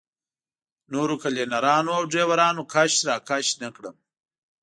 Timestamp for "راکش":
3.07-3.47